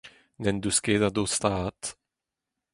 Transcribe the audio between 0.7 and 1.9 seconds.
ket a dostaat.